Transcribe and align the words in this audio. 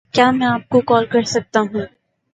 کیا 0.13 0.29
میں 0.31 0.47
آپ 0.47 0.67
کو 0.69 0.81
کال 0.81 1.05
کر 1.05 1.23
سکتا 1.27 1.59
ہوں 1.59 1.85